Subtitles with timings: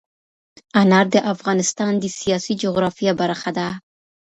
[0.81, 3.67] انار د افغانستان د سیاسي جغرافیه برخه ده.